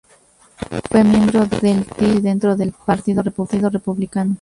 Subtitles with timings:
[0.89, 4.35] Fue miembro del Tea Party dentro del Partido Republicano.